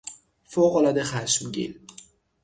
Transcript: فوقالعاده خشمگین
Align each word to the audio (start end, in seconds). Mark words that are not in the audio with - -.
فوقالعاده 0.45 1.03
خشمگین 1.03 1.79